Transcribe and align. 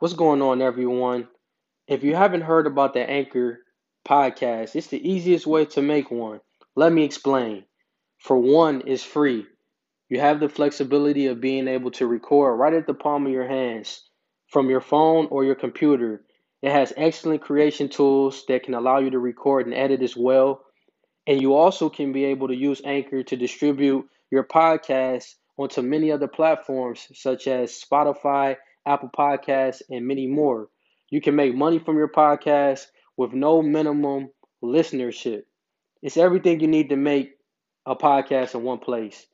What's 0.00 0.14
going 0.14 0.40
on, 0.42 0.62
everyone? 0.62 1.26
If 1.88 2.04
you 2.04 2.14
haven't 2.14 2.42
heard 2.42 2.68
about 2.68 2.94
the 2.94 3.00
Anchor 3.00 3.58
podcast, 4.06 4.76
it's 4.76 4.86
the 4.86 5.10
easiest 5.10 5.44
way 5.44 5.64
to 5.64 5.82
make 5.82 6.08
one. 6.08 6.40
Let 6.76 6.92
me 6.92 7.02
explain. 7.02 7.64
For 8.18 8.36
one, 8.36 8.84
it's 8.86 9.02
free. 9.02 9.44
You 10.08 10.20
have 10.20 10.38
the 10.38 10.48
flexibility 10.48 11.26
of 11.26 11.40
being 11.40 11.66
able 11.66 11.90
to 11.90 12.06
record 12.06 12.60
right 12.60 12.74
at 12.74 12.86
the 12.86 12.94
palm 12.94 13.26
of 13.26 13.32
your 13.32 13.48
hands 13.48 14.08
from 14.46 14.70
your 14.70 14.80
phone 14.80 15.26
or 15.32 15.44
your 15.44 15.56
computer. 15.56 16.22
It 16.62 16.70
has 16.70 16.92
excellent 16.96 17.42
creation 17.42 17.88
tools 17.88 18.44
that 18.46 18.62
can 18.62 18.74
allow 18.74 19.00
you 19.00 19.10
to 19.10 19.18
record 19.18 19.66
and 19.66 19.74
edit 19.74 20.00
as 20.02 20.16
well. 20.16 20.62
And 21.26 21.42
you 21.42 21.54
also 21.54 21.90
can 21.90 22.12
be 22.12 22.26
able 22.26 22.46
to 22.46 22.54
use 22.54 22.80
Anchor 22.84 23.24
to 23.24 23.36
distribute 23.36 24.08
your 24.30 24.44
podcast 24.44 25.34
onto 25.56 25.82
many 25.82 26.12
other 26.12 26.28
platforms 26.28 27.08
such 27.14 27.48
as 27.48 27.72
Spotify, 27.72 28.58
Apple 28.88 29.10
Podcasts, 29.16 29.82
and 29.90 30.06
many 30.06 30.26
more. 30.26 30.68
You 31.10 31.20
can 31.20 31.36
make 31.36 31.54
money 31.54 31.78
from 31.78 31.98
your 31.98 32.08
podcast 32.08 32.86
with 33.18 33.34
no 33.34 33.60
minimum 33.60 34.30
listenership. 34.64 35.42
It's 36.02 36.16
everything 36.16 36.60
you 36.60 36.68
need 36.68 36.88
to 36.88 36.96
make 36.96 37.32
a 37.84 37.94
podcast 37.94 38.54
in 38.54 38.62
one 38.62 38.78
place. 38.78 39.26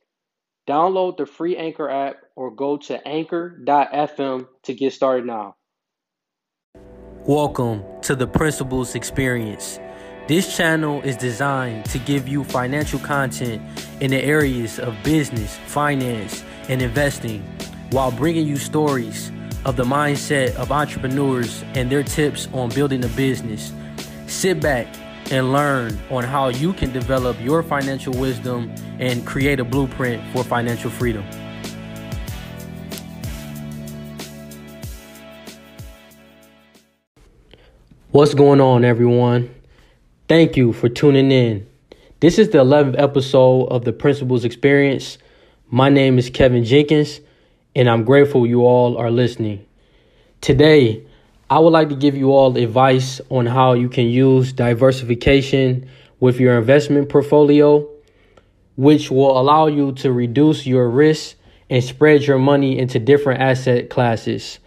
Download 0.67 1.15
the 1.15 1.25
free 1.25 1.55
Anchor 1.55 1.89
app 1.89 2.17
or 2.35 2.53
go 2.53 2.77
to 2.77 3.07
anchor.fm 3.07 4.47
to 4.63 4.73
get 4.73 4.93
started 4.93 5.25
now. 5.25 5.55
Welcome 7.25 7.83
to 8.01 8.15
the 8.15 8.27
Principles 8.27 8.93
Experience. 8.93 9.79
This 10.27 10.57
channel 10.57 11.01
is 11.03 11.15
designed 11.15 11.85
to 11.85 11.99
give 11.99 12.27
you 12.27 12.43
financial 12.43 12.99
content 12.99 13.61
in 14.01 14.11
the 14.11 14.21
areas 14.21 14.79
of 14.79 14.95
business, 15.03 15.55
finance, 15.67 16.43
and 16.67 16.81
investing 16.81 17.41
while 17.91 18.11
bringing 18.11 18.47
you 18.47 18.57
stories 18.57 19.31
of 19.65 19.75
the 19.75 19.83
mindset 19.83 20.55
of 20.55 20.71
entrepreneurs 20.71 21.63
and 21.73 21.91
their 21.91 22.03
tips 22.03 22.47
on 22.53 22.69
building 22.69 23.03
a 23.03 23.07
business. 23.09 23.73
Sit 24.27 24.61
back 24.61 24.87
and 25.31 25.51
learn 25.51 25.99
on 26.11 26.23
how 26.23 26.49
you 26.49 26.71
can 26.71 26.93
develop 26.93 27.35
your 27.41 27.63
financial 27.63 28.13
wisdom 28.13 28.73
and 28.99 29.25
create 29.25 29.59
a 29.59 29.63
blueprint 29.63 30.23
for 30.31 30.43
financial 30.43 30.91
freedom. 30.91 31.25
What's 38.11 38.35
going 38.35 38.61
on, 38.61 38.85
everyone? 38.85 39.53
Thank 40.29 40.55
you 40.55 40.73
for 40.73 40.87
tuning 40.87 41.31
in. 41.31 41.67
This 42.19 42.39
is 42.39 42.49
the 42.49 42.59
11th 42.59 42.97
episode 42.97 43.65
of 43.65 43.83
the 43.83 43.91
Principles 43.91 44.45
Experience. 44.45 45.17
My 45.69 45.89
name 45.89 46.17
is 46.17 46.29
Kevin 46.29 46.63
Jenkins, 46.63 47.19
and 47.75 47.89
I'm 47.89 48.05
grateful 48.05 48.47
you 48.47 48.61
all 48.61 48.97
are 48.97 49.11
listening. 49.11 49.65
Today, 50.41 51.05
I 51.49 51.59
would 51.59 51.73
like 51.73 51.89
to 51.89 51.95
give 51.95 52.15
you 52.15 52.31
all 52.31 52.55
advice 52.57 53.19
on 53.29 53.45
how 53.45 53.73
you 53.73 53.89
can 53.89 54.05
use 54.05 54.53
diversification 54.53 55.87
with 56.19 56.39
your 56.39 56.57
investment 56.57 57.09
portfolio, 57.09 57.87
which 58.77 59.11
will 59.11 59.39
allow 59.39 59.67
you 59.67 59.91
to 59.93 60.11
reduce 60.11 60.65
your 60.65 60.89
risk 60.89 61.35
and 61.69 61.83
spread 61.83 62.23
your 62.23 62.39
money 62.39 62.79
into 62.79 62.99
different 62.99 63.41
asset 63.41 63.89
classes. 63.89 64.59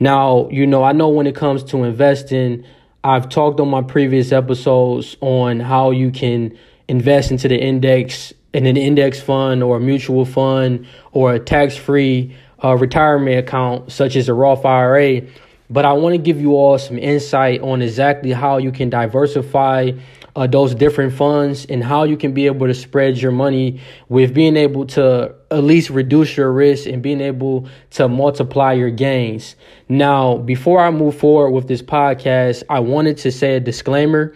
Now, 0.00 0.48
you 0.50 0.66
know, 0.66 0.82
I 0.82 0.92
know 0.92 1.08
when 1.08 1.26
it 1.26 1.34
comes 1.34 1.62
to 1.64 1.84
investing, 1.84 2.64
I've 3.04 3.28
talked 3.28 3.60
on 3.60 3.68
my 3.68 3.82
previous 3.82 4.32
episodes 4.32 5.16
on 5.20 5.60
how 5.60 5.92
you 5.92 6.10
can 6.10 6.58
invest 6.88 7.30
into 7.30 7.48
the 7.48 7.58
index 7.58 8.32
in 8.54 8.66
an 8.66 8.76
index 8.76 9.20
fund 9.20 9.62
or 9.62 9.76
a 9.76 9.80
mutual 9.80 10.24
fund 10.24 10.86
or 11.12 11.34
a 11.34 11.38
tax 11.38 11.76
free 11.76 12.34
uh, 12.62 12.76
retirement 12.76 13.38
account, 13.38 13.92
such 13.92 14.16
as 14.16 14.28
a 14.28 14.34
Roth 14.34 14.64
IRA. 14.64 15.22
But 15.70 15.84
I 15.84 15.92
want 15.92 16.14
to 16.14 16.18
give 16.18 16.40
you 16.40 16.52
all 16.52 16.78
some 16.78 16.98
insight 16.98 17.60
on 17.60 17.82
exactly 17.82 18.32
how 18.32 18.56
you 18.56 18.72
can 18.72 18.88
diversify 18.88 19.92
uh, 20.34 20.46
those 20.46 20.74
different 20.74 21.12
funds 21.12 21.66
and 21.66 21.82
how 21.82 22.04
you 22.04 22.16
can 22.16 22.32
be 22.32 22.46
able 22.46 22.66
to 22.68 22.74
spread 22.74 23.18
your 23.18 23.32
money 23.32 23.80
with 24.08 24.32
being 24.32 24.56
able 24.56 24.86
to 24.86 25.34
at 25.50 25.64
least 25.64 25.90
reduce 25.90 26.36
your 26.36 26.52
risk 26.52 26.86
and 26.86 27.02
being 27.02 27.20
able 27.20 27.68
to 27.90 28.08
multiply 28.08 28.72
your 28.72 28.90
gains. 28.90 29.56
Now, 29.88 30.38
before 30.38 30.80
I 30.80 30.90
move 30.90 31.18
forward 31.18 31.50
with 31.50 31.66
this 31.66 31.82
podcast, 31.82 32.62
I 32.70 32.80
wanted 32.80 33.16
to 33.18 33.32
say 33.32 33.56
a 33.56 33.60
disclaimer. 33.60 34.34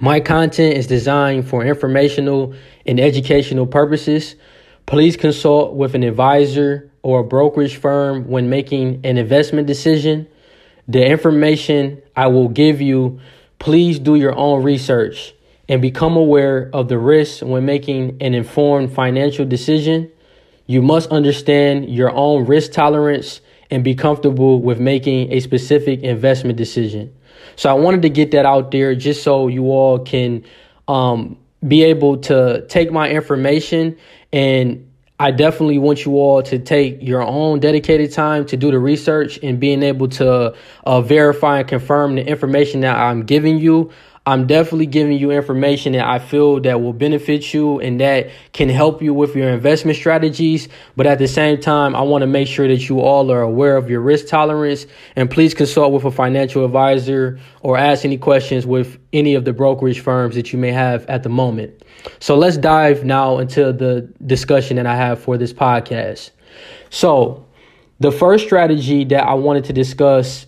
My 0.00 0.20
content 0.20 0.76
is 0.76 0.86
designed 0.86 1.48
for 1.48 1.64
informational 1.64 2.54
and 2.84 3.00
educational 3.00 3.66
purposes. 3.66 4.36
Please 4.84 5.16
consult 5.16 5.74
with 5.74 5.94
an 5.94 6.02
advisor 6.02 6.90
or 7.06 7.20
a 7.20 7.24
brokerage 7.24 7.76
firm 7.76 8.26
when 8.26 8.50
making 8.50 9.00
an 9.04 9.16
investment 9.16 9.64
decision. 9.68 10.26
The 10.88 11.06
information 11.06 12.02
I 12.16 12.26
will 12.26 12.48
give 12.48 12.80
you, 12.80 13.20
please 13.60 14.00
do 14.00 14.16
your 14.16 14.36
own 14.36 14.64
research 14.64 15.32
and 15.68 15.80
become 15.80 16.16
aware 16.16 16.68
of 16.72 16.88
the 16.88 16.98
risks 16.98 17.44
when 17.44 17.64
making 17.64 18.16
an 18.20 18.34
informed 18.34 18.92
financial 18.92 19.44
decision. 19.44 20.10
You 20.66 20.82
must 20.82 21.08
understand 21.10 21.88
your 21.88 22.10
own 22.12 22.44
risk 22.44 22.72
tolerance 22.72 23.40
and 23.70 23.84
be 23.84 23.94
comfortable 23.94 24.60
with 24.60 24.80
making 24.80 25.32
a 25.32 25.38
specific 25.38 26.02
investment 26.02 26.58
decision. 26.58 27.14
So 27.54 27.70
I 27.70 27.74
wanted 27.74 28.02
to 28.02 28.10
get 28.10 28.32
that 28.32 28.46
out 28.46 28.72
there 28.72 28.96
just 28.96 29.22
so 29.22 29.46
you 29.46 29.66
all 29.66 30.00
can 30.00 30.44
um, 30.88 31.38
be 31.68 31.84
able 31.84 32.16
to 32.22 32.66
take 32.66 32.90
my 32.90 33.08
information 33.08 33.96
and 34.32 34.85
I 35.18 35.30
definitely 35.30 35.78
want 35.78 36.04
you 36.04 36.16
all 36.16 36.42
to 36.42 36.58
take 36.58 36.98
your 37.00 37.22
own 37.22 37.58
dedicated 37.58 38.12
time 38.12 38.44
to 38.46 38.56
do 38.56 38.70
the 38.70 38.78
research 38.78 39.38
and 39.42 39.58
being 39.58 39.82
able 39.82 40.08
to 40.08 40.54
uh, 40.84 41.00
verify 41.00 41.60
and 41.60 41.68
confirm 41.68 42.16
the 42.16 42.26
information 42.26 42.80
that 42.82 42.96
I'm 42.96 43.24
giving 43.24 43.58
you. 43.58 43.90
I'm 44.28 44.48
definitely 44.48 44.86
giving 44.86 45.18
you 45.18 45.30
information 45.30 45.92
that 45.92 46.04
I 46.04 46.18
feel 46.18 46.58
that 46.62 46.82
will 46.82 46.92
benefit 46.92 47.54
you 47.54 47.78
and 47.78 48.00
that 48.00 48.28
can 48.52 48.68
help 48.68 49.00
you 49.00 49.14
with 49.14 49.36
your 49.36 49.50
investment 49.50 49.96
strategies. 49.96 50.68
But 50.96 51.06
at 51.06 51.20
the 51.20 51.28
same 51.28 51.60
time, 51.60 51.94
I 51.94 52.02
want 52.02 52.22
to 52.22 52.26
make 52.26 52.48
sure 52.48 52.66
that 52.66 52.88
you 52.88 53.00
all 53.00 53.30
are 53.30 53.40
aware 53.40 53.76
of 53.76 53.88
your 53.88 54.00
risk 54.00 54.26
tolerance 54.26 54.86
and 55.14 55.30
please 55.30 55.54
consult 55.54 55.92
with 55.92 56.04
a 56.04 56.10
financial 56.10 56.64
advisor 56.64 57.38
or 57.60 57.78
ask 57.78 58.04
any 58.04 58.18
questions 58.18 58.66
with 58.66 58.98
any 59.12 59.36
of 59.36 59.44
the 59.44 59.52
brokerage 59.52 60.00
firms 60.00 60.34
that 60.34 60.52
you 60.52 60.58
may 60.58 60.72
have 60.72 61.06
at 61.06 61.22
the 61.22 61.28
moment. 61.28 61.84
So 62.18 62.36
let's 62.36 62.56
dive 62.56 63.04
now 63.04 63.38
into 63.38 63.72
the 63.72 64.12
discussion 64.26 64.74
that 64.76 64.86
I 64.86 64.96
have 64.96 65.20
for 65.20 65.38
this 65.38 65.52
podcast. 65.52 66.32
So, 66.90 67.44
the 67.98 68.12
first 68.12 68.44
strategy 68.44 69.04
that 69.04 69.24
I 69.24 69.34
wanted 69.34 69.64
to 69.64 69.72
discuss 69.72 70.46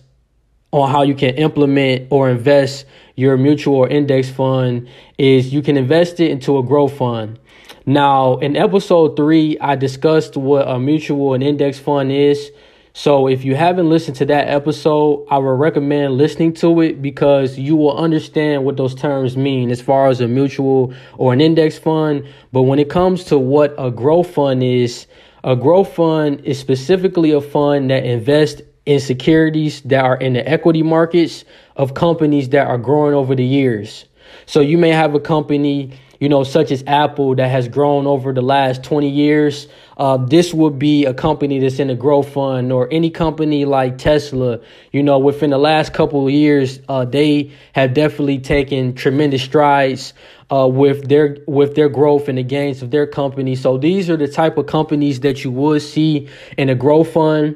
on 0.71 0.89
how 0.89 1.01
you 1.01 1.15
can 1.15 1.35
implement 1.35 2.07
or 2.11 2.29
invest 2.29 2.85
your 3.15 3.37
mutual 3.37 3.75
or 3.75 3.87
index 3.87 4.29
fund 4.29 4.87
is 5.17 5.53
you 5.53 5.61
can 5.61 5.77
invest 5.77 6.19
it 6.19 6.31
into 6.31 6.57
a 6.57 6.63
growth 6.63 6.97
fund. 6.97 7.39
Now, 7.85 8.37
in 8.37 8.55
episode 8.55 9.17
three, 9.17 9.57
I 9.59 9.75
discussed 9.75 10.37
what 10.37 10.67
a 10.67 10.79
mutual 10.79 11.33
and 11.33 11.43
index 11.43 11.79
fund 11.79 12.11
is. 12.11 12.51
So, 12.93 13.27
if 13.27 13.43
you 13.45 13.55
haven't 13.55 13.89
listened 13.89 14.17
to 14.17 14.25
that 14.25 14.47
episode, 14.47 15.25
I 15.29 15.37
would 15.37 15.59
recommend 15.59 16.17
listening 16.17 16.53
to 16.55 16.81
it 16.81 17.01
because 17.01 17.57
you 17.57 17.75
will 17.75 17.97
understand 17.97 18.65
what 18.65 18.77
those 18.77 18.93
terms 18.93 19.37
mean 19.37 19.71
as 19.71 19.81
far 19.81 20.09
as 20.09 20.21
a 20.21 20.27
mutual 20.27 20.93
or 21.17 21.33
an 21.33 21.41
index 21.41 21.77
fund. 21.77 22.27
But 22.51 22.63
when 22.63 22.77
it 22.77 22.89
comes 22.89 23.23
to 23.25 23.37
what 23.37 23.73
a 23.77 23.89
growth 23.89 24.31
fund 24.33 24.63
is, 24.63 25.07
a 25.43 25.55
growth 25.55 25.93
fund 25.93 26.41
is 26.43 26.59
specifically 26.59 27.31
a 27.31 27.41
fund 27.41 27.89
that 27.89 28.05
invests 28.05 28.61
in 28.89 28.99
securities 28.99 29.81
that 29.81 30.03
are 30.03 30.17
in 30.17 30.33
the 30.33 30.49
equity 30.49 30.81
markets 30.81 31.45
of 31.75 31.93
companies 31.93 32.49
that 32.49 32.65
are 32.65 32.79
growing 32.79 33.13
over 33.13 33.35
the 33.35 33.45
years. 33.45 34.05
So 34.47 34.61
you 34.61 34.79
may 34.79 34.89
have 34.89 35.13
a 35.13 35.19
company, 35.19 35.91
you 36.19 36.27
know, 36.27 36.43
such 36.43 36.71
as 36.71 36.83
Apple 36.87 37.35
that 37.35 37.49
has 37.49 37.67
grown 37.67 38.07
over 38.07 38.33
the 38.33 38.41
last 38.41 38.83
20 38.83 39.07
years. 39.07 39.67
Uh, 39.97 40.17
this 40.17 40.55
would 40.55 40.79
be 40.79 41.05
a 41.05 41.13
company 41.13 41.59
that's 41.59 41.77
in 41.77 41.91
a 41.91 41.95
growth 41.95 42.33
fund 42.33 42.71
or 42.71 42.91
any 42.91 43.11
company 43.11 43.63
like 43.63 43.99
Tesla. 43.99 44.59
You 44.91 45.03
know, 45.03 45.19
within 45.19 45.51
the 45.51 45.59
last 45.59 45.93
couple 45.93 46.25
of 46.25 46.33
years, 46.33 46.79
uh, 46.89 47.05
they 47.05 47.51
have 47.73 47.93
definitely 47.93 48.39
taken 48.39 48.95
tremendous 48.95 49.43
strides 49.43 50.15
uh, 50.51 50.67
with 50.67 51.07
their 51.09 51.37
with 51.45 51.75
their 51.75 51.89
growth 51.89 52.27
and 52.27 52.39
the 52.39 52.43
gains 52.43 52.81
of 52.81 52.89
their 52.89 53.05
company. 53.05 53.55
So 53.55 53.77
these 53.77 54.09
are 54.09 54.17
the 54.17 54.27
type 54.27 54.57
of 54.57 54.65
companies 54.65 55.19
that 55.19 55.43
you 55.43 55.51
would 55.51 55.83
see 55.83 56.27
in 56.57 56.69
a 56.69 56.75
growth 56.75 57.13
fund. 57.13 57.55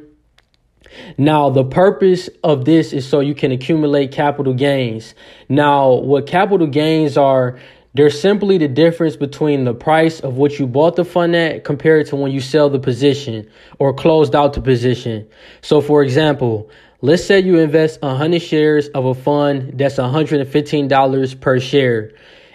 Now, 1.18 1.50
the 1.50 1.63
purpose 1.63 2.30
of 2.44 2.66
this 2.66 2.94
is 2.94 3.07
so 3.07 3.19
you 3.19 3.36
can 3.36 3.51
accumulate 3.51 4.12
capital 4.12 4.54
gains. 4.54 5.16
Now, 5.50 5.94
what 5.94 6.28
capital 6.28 6.68
gains 6.68 7.18
are, 7.18 7.60
they're 7.94 8.10
simply 8.10 8.57
the 8.57 8.68
difference 8.68 9.16
between 9.16 9.66
the 9.66 9.74
price 9.74 10.19
of 10.19 10.38
what 10.38 10.57
you 10.60 10.68
bought 10.68 10.95
the 10.95 11.06
fund 11.06 11.36
at 11.36 11.63
compared 11.63 12.07
to 12.07 12.16
when 12.16 12.31
you 12.31 12.42
sell 12.42 12.69
the 12.69 12.80
position 12.80 13.48
or 13.80 13.94
closed 13.94 14.36
out 14.36 14.54
the 14.54 14.62
position. 14.62 15.28
So, 15.62 15.81
for 15.81 16.04
example, 16.04 16.69
let's 17.01 17.24
say 17.24 17.40
you 17.40 17.60
invest 17.60 18.01
100 18.01 18.42
shares 18.42 18.88
of 18.90 19.06
a 19.06 19.13
fund 19.13 19.78
that's 19.78 19.95
$115 19.95 21.40
per 21.40 21.60
share 21.60 22.12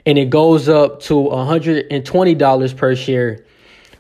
and 0.09 0.17
it 0.17 0.31
goes 0.31 0.71
up 0.71 1.01
to 1.03 1.15
$120 1.15 2.77
per 2.79 2.97
share. 2.97 3.45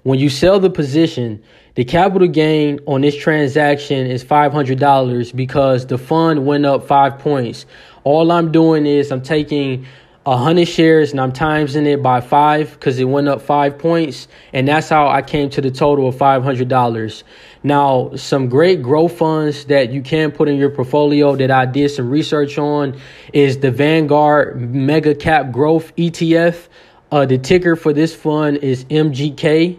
When 0.04 0.18
you 0.18 0.30
sell 0.30 0.58
the 0.58 0.70
position, 0.70 1.42
The 1.78 1.84
capital 1.84 2.26
gain 2.26 2.80
on 2.86 3.02
this 3.02 3.14
transaction 3.14 4.08
is 4.08 4.24
$500 4.24 5.36
because 5.36 5.86
the 5.86 5.96
fund 5.96 6.44
went 6.44 6.66
up 6.66 6.88
five 6.88 7.20
points. 7.20 7.66
All 8.02 8.32
I'm 8.32 8.50
doing 8.50 8.84
is 8.84 9.12
I'm 9.12 9.22
taking 9.22 9.86
100 10.24 10.66
shares 10.66 11.12
and 11.12 11.20
I'm 11.20 11.30
timesing 11.30 11.86
it 11.86 12.02
by 12.02 12.20
five 12.20 12.72
because 12.72 12.98
it 12.98 13.04
went 13.04 13.28
up 13.28 13.42
five 13.42 13.78
points. 13.78 14.26
And 14.52 14.66
that's 14.66 14.88
how 14.88 15.06
I 15.06 15.22
came 15.22 15.50
to 15.50 15.60
the 15.60 15.70
total 15.70 16.08
of 16.08 16.16
$500. 16.16 17.22
Now, 17.62 18.10
some 18.16 18.48
great 18.48 18.82
growth 18.82 19.16
funds 19.16 19.66
that 19.66 19.92
you 19.92 20.02
can 20.02 20.32
put 20.32 20.48
in 20.48 20.56
your 20.56 20.70
portfolio 20.70 21.36
that 21.36 21.52
I 21.52 21.64
did 21.64 21.90
some 21.90 22.10
research 22.10 22.58
on 22.58 23.00
is 23.32 23.58
the 23.58 23.70
Vanguard 23.70 24.60
Mega 24.60 25.14
Cap 25.14 25.52
Growth 25.52 25.94
ETF. 25.94 26.66
Uh, 27.12 27.24
the 27.24 27.38
ticker 27.38 27.76
for 27.76 27.92
this 27.92 28.16
fund 28.16 28.56
is 28.56 28.84
MGK. 28.86 29.78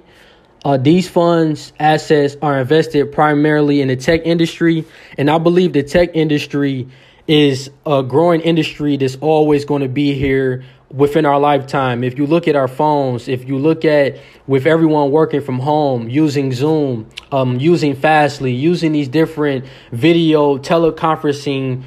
Uh, 0.65 0.77
these 0.77 1.07
funds 1.07 1.71
assets 1.79 2.35
are 2.41 2.59
invested 2.59 3.11
primarily 3.11 3.81
in 3.81 3.87
the 3.87 3.95
tech 3.95 4.21
industry, 4.25 4.85
and 5.17 5.29
I 5.29 5.37
believe 5.37 5.73
the 5.73 5.83
tech 5.83 6.11
industry 6.13 6.87
is 7.27 7.69
a 7.85 8.03
growing 8.03 8.41
industry 8.41 8.97
that's 8.97 9.15
always 9.21 9.63
going 9.63 9.83
to 9.83 9.87
be 9.87 10.13
here 10.13 10.63
within 10.91 11.25
our 11.25 11.39
lifetime. 11.39 12.03
If 12.03 12.17
you 12.17 12.25
look 12.25 12.47
at 12.47 12.55
our 12.55 12.67
phones, 12.67 13.27
if 13.27 13.47
you 13.47 13.57
look 13.57 13.85
at 13.85 14.17
with 14.47 14.65
everyone 14.65 15.11
working 15.11 15.41
from 15.41 15.59
home, 15.59 16.09
using 16.09 16.51
Zoom, 16.51 17.07
um, 17.31 17.59
using 17.59 17.95
Fastly, 17.95 18.53
using 18.53 18.91
these 18.91 19.07
different 19.07 19.65
video 19.91 20.57
teleconferencing 20.57 21.83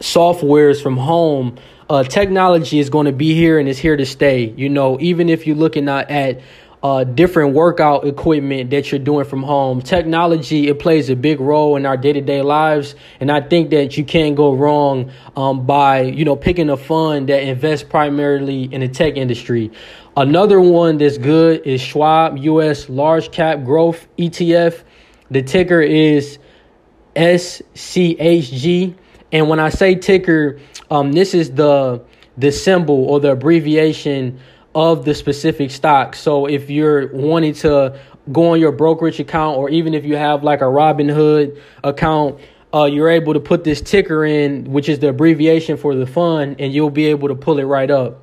softwares 0.00 0.82
from 0.82 0.96
home, 0.96 1.58
uh, 1.90 2.02
technology 2.04 2.78
is 2.78 2.88
going 2.88 3.06
to 3.06 3.12
be 3.12 3.34
here 3.34 3.58
and 3.58 3.68
is 3.68 3.78
here 3.78 3.96
to 3.96 4.06
stay. 4.06 4.54
You 4.56 4.68
know, 4.68 4.98
even 5.00 5.28
if 5.28 5.46
you're 5.46 5.56
looking 5.56 5.88
at 5.88 6.40
uh, 6.82 7.04
different 7.04 7.54
workout 7.54 8.06
equipment 8.06 8.70
that 8.70 8.90
you're 8.90 8.98
doing 8.98 9.24
from 9.24 9.42
home. 9.42 9.82
Technology, 9.82 10.68
it 10.68 10.78
plays 10.78 11.10
a 11.10 11.16
big 11.16 11.40
role 11.40 11.76
in 11.76 11.84
our 11.84 11.96
day 11.96 12.12
to 12.12 12.20
day 12.20 12.40
lives. 12.42 12.94
And 13.20 13.30
I 13.30 13.40
think 13.40 13.70
that 13.70 13.98
you 13.98 14.04
can't 14.04 14.34
go 14.34 14.54
wrong 14.54 15.10
um, 15.36 15.66
by, 15.66 16.02
you 16.02 16.24
know, 16.24 16.36
picking 16.36 16.70
a 16.70 16.76
fund 16.76 17.28
that 17.28 17.42
invests 17.42 17.86
primarily 17.88 18.64
in 18.64 18.80
the 18.80 18.88
tech 18.88 19.16
industry. 19.16 19.70
Another 20.16 20.60
one 20.60 20.98
that's 20.98 21.18
good 21.18 21.66
is 21.66 21.80
Schwab 21.80 22.38
US 22.38 22.88
Large 22.88 23.30
Cap 23.30 23.62
Growth 23.64 24.08
ETF. 24.16 24.82
The 25.30 25.42
ticker 25.42 25.82
is 25.82 26.38
SCHG. 27.14 28.94
And 29.32 29.48
when 29.48 29.60
I 29.60 29.68
say 29.68 29.94
ticker, 29.94 30.58
um, 30.90 31.12
this 31.12 31.34
is 31.34 31.52
the 31.52 32.02
the 32.38 32.50
symbol 32.50 33.04
or 33.04 33.20
the 33.20 33.32
abbreviation 33.32 34.40
of 34.74 35.04
the 35.04 35.14
specific 35.14 35.70
stock. 35.70 36.14
So 36.14 36.46
if 36.46 36.70
you're 36.70 37.12
wanting 37.12 37.54
to 37.54 37.98
go 38.32 38.52
on 38.52 38.60
your 38.60 38.72
brokerage 38.72 39.18
account, 39.18 39.58
or 39.58 39.68
even 39.70 39.94
if 39.94 40.04
you 40.04 40.16
have 40.16 40.44
like 40.44 40.60
a 40.60 40.64
Robinhood 40.64 41.60
account, 41.82 42.40
uh, 42.72 42.84
you're 42.84 43.10
able 43.10 43.34
to 43.34 43.40
put 43.40 43.64
this 43.64 43.80
ticker 43.80 44.24
in, 44.24 44.64
which 44.64 44.88
is 44.88 45.00
the 45.00 45.08
abbreviation 45.08 45.76
for 45.76 45.94
the 45.94 46.06
fund, 46.06 46.56
and 46.60 46.72
you'll 46.72 46.90
be 46.90 47.06
able 47.06 47.28
to 47.28 47.34
pull 47.34 47.58
it 47.58 47.64
right 47.64 47.90
up. 47.90 48.22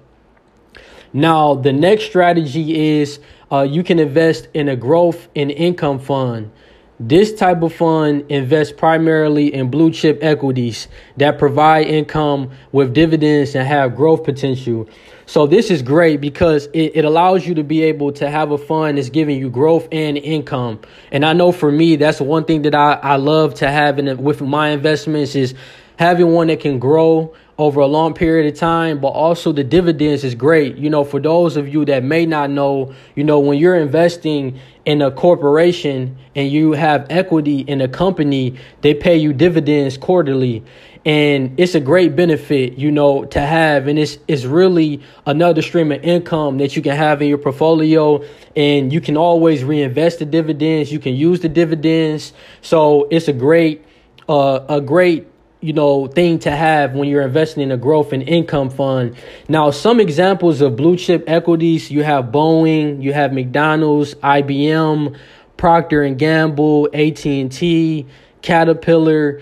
Now, 1.11 1.55
the 1.55 1.73
next 1.73 2.05
strategy 2.05 2.99
is 2.99 3.19
uh, 3.51 3.61
you 3.61 3.83
can 3.83 3.99
invest 3.99 4.47
in 4.53 4.69
a 4.69 4.75
growth 4.75 5.27
and 5.35 5.51
income 5.51 5.99
fund. 5.99 6.51
This 6.99 7.33
type 7.33 7.61
of 7.61 7.73
fund 7.73 8.25
invests 8.29 8.73
primarily 8.73 9.53
in 9.53 9.69
blue 9.69 9.91
chip 9.91 10.19
equities 10.23 10.87
that 11.17 11.37
provide 11.37 11.87
income 11.87 12.51
with 12.71 12.93
dividends 12.93 13.53
and 13.53 13.67
have 13.67 13.95
growth 13.95 14.23
potential. 14.23 14.89
So 15.27 15.45
this 15.45 15.69
is 15.69 15.81
great 15.81 16.21
because 16.21 16.67
it, 16.67 16.95
it 16.95 17.03
allows 17.03 17.45
you 17.45 17.53
to 17.55 17.63
be 17.63 17.83
able 17.83 18.13
to 18.13 18.29
have 18.29 18.51
a 18.51 18.57
fund 18.57 18.97
that's 18.97 19.09
giving 19.09 19.37
you 19.37 19.49
growth 19.49 19.85
and 19.91 20.17
income. 20.17 20.79
And 21.11 21.25
I 21.25 21.33
know 21.33 21.51
for 21.51 21.69
me, 21.69 21.97
that's 21.97 22.21
one 22.21 22.45
thing 22.45 22.61
that 22.61 22.73
I, 22.73 22.93
I 22.93 23.17
love 23.17 23.53
to 23.55 23.69
have 23.69 23.99
in 23.99 24.23
with 24.23 24.39
my 24.39 24.69
investments 24.69 25.35
is 25.35 25.53
having 25.99 26.31
one 26.31 26.47
that 26.47 26.61
can 26.61 26.79
grow 26.79 27.35
over 27.57 27.81
a 27.81 27.87
long 27.87 28.13
period 28.13 28.53
of 28.53 28.57
time, 28.57 29.01
but 29.01 29.09
also 29.09 29.51
the 29.51 29.65
dividends 29.65 30.23
is 30.23 30.33
great. 30.33 30.77
You 30.77 30.89
know, 30.89 31.03
for 31.03 31.19
those 31.19 31.57
of 31.57 31.67
you 31.67 31.83
that 31.85 32.03
may 32.03 32.25
not 32.25 32.49
know, 32.49 32.93
you 33.15 33.25
know, 33.25 33.39
when 33.39 33.57
you're 33.57 33.75
investing 33.75 34.57
in 34.85 35.01
a 35.01 35.11
corporation 35.11 36.17
and 36.35 36.49
you 36.49 36.71
have 36.71 37.05
equity 37.09 37.59
in 37.61 37.81
a 37.81 37.87
company, 37.89 38.57
they 38.79 38.93
pay 38.93 39.17
you 39.17 39.33
dividends 39.33 39.97
quarterly. 39.97 40.63
And 41.07 41.57
it's 41.57 41.73
a 41.73 41.79
great 41.79 42.17
benefit, 42.17 42.77
you 42.77 42.91
know, 42.91 43.23
to 43.23 43.39
have. 43.39 43.87
And 43.87 43.97
it's 43.97 44.17
it's 44.27 44.43
really 44.43 45.01
another 45.25 45.61
stream 45.61 45.93
of 45.93 46.03
income 46.03 46.57
that 46.57 46.75
you 46.75 46.81
can 46.81 46.97
have 46.97 47.21
in 47.21 47.29
your 47.29 47.37
portfolio. 47.37 48.25
And 48.57 48.91
you 48.91 48.99
can 48.99 49.15
always 49.15 49.63
reinvest 49.63 50.19
the 50.19 50.25
dividends. 50.25 50.91
You 50.91 50.99
can 50.99 51.15
use 51.15 51.39
the 51.39 51.47
dividends. 51.47 52.33
So 52.61 53.07
it's 53.09 53.29
a 53.29 53.33
great 53.33 53.85
uh, 54.27 54.65
a 54.67 54.81
great 54.81 55.27
you 55.61 55.71
know 55.71 56.07
thing 56.07 56.39
to 56.39 56.51
have 56.51 56.93
when 56.93 57.07
you're 57.07 57.21
investing 57.21 57.63
in 57.63 57.71
a 57.71 57.77
growth 57.77 58.11
and 58.11 58.23
income 58.23 58.69
fund. 58.69 59.15
Now, 59.47 59.71
some 59.71 60.01
examples 60.01 60.59
of 60.59 60.75
blue 60.75 60.97
chip 60.97 61.23
equities, 61.25 61.89
you 61.89 62.03
have 62.03 62.25
Boeing, 62.25 63.01
you 63.01 63.13
have 63.13 63.31
McDonald's, 63.31 64.13
IBM, 64.15 65.17
Procter 65.55 66.03
and 66.03 66.19
Gamble, 66.19 66.89
AT&T, 66.93 68.05
Caterpillar. 68.41 69.41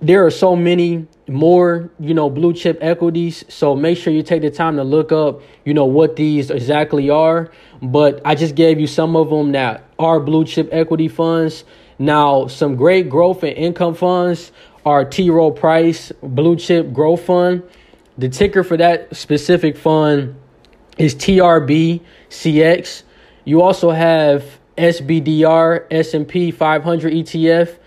There 0.00 0.24
are 0.24 0.30
so 0.30 0.54
many 0.54 1.08
more, 1.26 1.90
you 1.98 2.14
know, 2.14 2.30
blue 2.30 2.52
chip 2.52 2.78
equities. 2.80 3.44
So 3.48 3.74
make 3.74 3.98
sure 3.98 4.12
you 4.12 4.22
take 4.22 4.42
the 4.42 4.50
time 4.50 4.76
to 4.76 4.84
look 4.84 5.10
up, 5.10 5.42
you 5.64 5.74
know, 5.74 5.86
what 5.86 6.14
these 6.14 6.50
exactly 6.50 7.10
are. 7.10 7.50
But 7.82 8.20
I 8.24 8.36
just 8.36 8.54
gave 8.54 8.78
you 8.78 8.86
some 8.86 9.16
of 9.16 9.28
them 9.28 9.52
that 9.52 9.84
are 9.98 10.20
blue 10.20 10.44
chip 10.44 10.68
equity 10.72 11.08
funds. 11.08 11.64
Now, 11.98 12.46
some 12.46 12.76
great 12.76 13.10
growth 13.10 13.42
and 13.42 13.56
income 13.56 13.94
funds 13.94 14.52
are 14.86 15.04
T. 15.04 15.30
Rowe 15.30 15.50
Price 15.50 16.12
Blue 16.22 16.54
Chip 16.54 16.92
Growth 16.92 17.24
Fund. 17.24 17.62
The 18.16 18.28
ticker 18.28 18.62
for 18.62 18.76
that 18.76 19.14
specific 19.16 19.76
fund 19.76 20.36
is 20.96 21.14
TRBCX. 21.16 23.02
You 23.44 23.62
also 23.62 23.90
have 23.90 24.44
SPDR 24.76 25.86
S&P 25.90 26.50
500 26.52 27.12
ETF. 27.12 27.78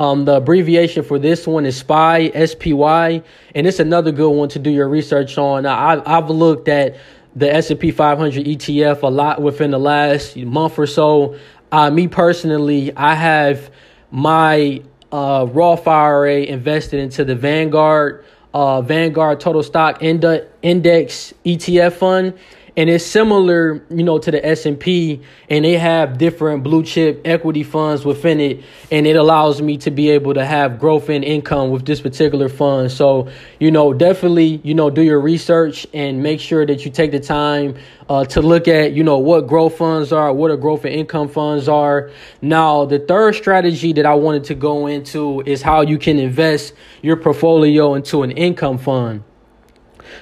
Um, 0.00 0.24
the 0.24 0.36
abbreviation 0.36 1.04
for 1.04 1.18
this 1.18 1.46
one 1.46 1.66
is 1.66 1.76
SPY, 1.76 2.30
SPY, 2.46 3.22
and 3.54 3.66
it's 3.66 3.80
another 3.80 4.10
good 4.10 4.30
one 4.30 4.48
to 4.48 4.58
do 4.58 4.70
your 4.70 4.88
research 4.88 5.36
on. 5.36 5.66
I, 5.66 6.00
I've 6.06 6.30
looked 6.30 6.68
at 6.68 6.96
the 7.36 7.54
S&P 7.54 7.90
500 7.90 8.46
ETF 8.46 9.02
a 9.02 9.08
lot 9.08 9.42
within 9.42 9.72
the 9.72 9.78
last 9.78 10.38
month 10.38 10.78
or 10.78 10.86
so. 10.86 11.36
Uh, 11.70 11.90
me 11.90 12.08
personally, 12.08 12.96
I 12.96 13.14
have 13.14 13.70
my 14.10 14.82
uh, 15.12 15.46
Roth 15.50 15.86
IRA 15.86 16.44
invested 16.44 17.00
into 17.00 17.22
the 17.22 17.34
Vanguard 17.34 18.24
uh, 18.54 18.82
Vanguard 18.82 19.38
Total 19.38 19.62
Stock 19.62 20.02
Index 20.02 21.34
ETF 21.44 21.92
fund 21.92 22.38
and 22.76 22.88
it's 22.88 23.04
similar, 23.04 23.84
you 23.90 24.02
know, 24.02 24.18
to 24.18 24.30
the 24.30 24.44
S 24.44 24.66
and 24.66 24.78
P, 24.78 25.20
and 25.48 25.64
they 25.64 25.76
have 25.76 26.18
different 26.18 26.62
blue 26.62 26.82
chip 26.82 27.20
equity 27.24 27.62
funds 27.62 28.04
within 28.04 28.40
it, 28.40 28.62
and 28.90 29.06
it 29.06 29.16
allows 29.16 29.60
me 29.60 29.76
to 29.78 29.90
be 29.90 30.10
able 30.10 30.34
to 30.34 30.44
have 30.44 30.78
growth 30.78 31.10
in 31.10 31.22
income 31.22 31.70
with 31.70 31.84
this 31.84 32.00
particular 32.00 32.48
fund. 32.48 32.90
So, 32.90 33.28
you 33.58 33.70
know, 33.70 33.92
definitely, 33.92 34.60
you 34.62 34.74
know, 34.74 34.90
do 34.90 35.02
your 35.02 35.20
research 35.20 35.86
and 35.92 36.22
make 36.22 36.40
sure 36.40 36.64
that 36.66 36.84
you 36.84 36.90
take 36.90 37.10
the 37.10 37.20
time 37.20 37.76
uh, 38.08 38.24
to 38.24 38.42
look 38.42 38.66
at, 38.68 38.92
you 38.92 39.04
know, 39.04 39.18
what 39.18 39.46
growth 39.46 39.78
funds 39.78 40.12
are, 40.12 40.32
what 40.32 40.50
a 40.50 40.56
growth 40.56 40.84
and 40.84 40.94
income 40.94 41.28
funds 41.28 41.68
are. 41.68 42.10
Now, 42.42 42.84
the 42.84 42.98
third 42.98 43.34
strategy 43.34 43.92
that 43.94 44.06
I 44.06 44.14
wanted 44.14 44.44
to 44.44 44.54
go 44.54 44.86
into 44.86 45.42
is 45.46 45.62
how 45.62 45.82
you 45.82 45.98
can 45.98 46.18
invest 46.18 46.74
your 47.02 47.16
portfolio 47.16 47.94
into 47.94 48.22
an 48.22 48.32
income 48.32 48.78
fund. 48.78 49.22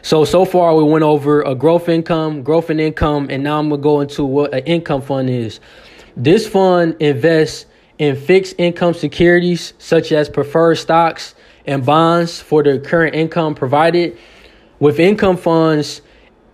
So 0.02 0.24
so 0.24 0.44
far 0.44 0.74
we 0.74 0.82
went 0.82 1.04
over 1.04 1.42
a 1.42 1.54
growth 1.54 1.88
income, 1.88 2.42
growth 2.42 2.70
in 2.70 2.80
income, 2.80 3.28
and 3.30 3.42
now 3.42 3.58
I'm 3.58 3.68
gonna 3.68 3.82
go 3.82 4.00
into 4.00 4.24
what 4.24 4.54
an 4.54 4.64
income 4.64 5.02
fund 5.02 5.30
is. 5.30 5.60
This 6.16 6.48
fund 6.48 6.96
invests 7.00 7.66
in 7.98 8.16
fixed 8.16 8.54
income 8.58 8.94
securities 8.94 9.74
such 9.78 10.12
as 10.12 10.28
preferred 10.28 10.76
stocks 10.76 11.34
and 11.66 11.84
bonds 11.84 12.40
for 12.40 12.62
the 12.62 12.78
current 12.78 13.14
income 13.14 13.54
provided. 13.54 14.16
With 14.80 14.98
income 15.00 15.36
funds, 15.36 16.00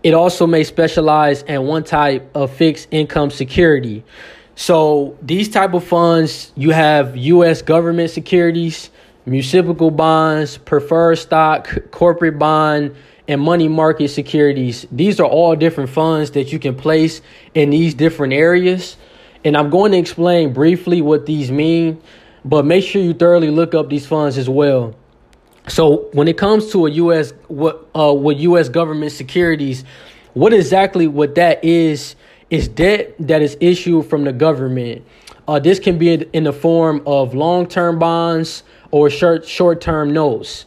it 0.03 0.13
also 0.15 0.47
may 0.47 0.65
specialize 0.65 1.43
in 1.43 1.63
one 1.63 1.85
type 1.85 2.31
of 2.35 2.51
fixed 2.53 2.89
income 2.91 3.31
security. 3.31 4.05
So 4.57 5.17
these 5.23 5.49
type 5.49 5.75
of 5.75 5.85
funds, 5.85 6.53
you 6.57 6.71
have 6.71 7.17
US 7.17 7.63
government 7.63 8.11
securities, 8.11 8.91
municipal 9.27 9.91
bonds, 9.91 10.59
preferred 10.59 11.17
stock, 11.17 11.69
corporate 11.91 12.39
bond, 12.39 12.95
and 13.27 13.41
money 13.41 13.69
market 13.69 14.09
securities. 14.09 14.87
These 14.93 15.19
are 15.19 15.27
all 15.27 15.57
different 15.57 15.91
funds 15.91 16.33
that 16.33 16.53
you 16.53 16.59
can 16.59 16.75
place 16.75 17.23
in 17.55 17.71
these 17.71 17.95
different 17.95 18.35
areas. 18.35 18.97
And 19.45 19.57
I'm 19.57 19.71
going 19.71 19.93
to 19.93 19.99
explain 19.99 20.53
briefly 20.53 21.01
what 21.01 21.27
these 21.27 21.51
mean, 21.51 22.03
but 22.45 22.65
make 22.65 22.85
sure 22.85 23.03
you 23.03 23.15
thoroughly 23.15 23.51
look 23.51 23.75
up 23.75 23.89
these 23.89 24.07
funds 24.07 24.37
as 24.37 24.49
well. 24.49 24.95
So 25.69 26.09
when 26.13 26.29
it 26.29 26.37
comes 26.37 26.71
to 26.73 26.87
a 26.87 26.91
US 26.91 27.33
what 27.49 27.89
uh 27.95 28.13
with 28.13 28.39
US 28.41 28.69
government 28.69 29.13
securities, 29.13 29.85
what 30.35 30.53
exactly 30.53 31.07
what 31.07 31.37
that 31.37 31.65
is 31.65 32.17
is 32.51 32.69
debt 32.69 33.15
that 33.19 33.41
is 33.41 33.57
issued 33.61 34.07
from 34.07 34.25
the 34.25 34.33
government. 34.33 35.05
Uh, 35.47 35.59
this 35.59 35.79
can 35.79 35.99
be 35.99 36.13
in 36.13 36.45
the 36.45 36.53
form 36.53 37.03
of 37.07 37.35
long 37.35 37.67
term 37.67 37.99
bonds 37.99 38.63
or 38.95 39.11
short 39.11 39.45
short 39.45 39.81
term 39.81 40.13
notes. 40.13 40.67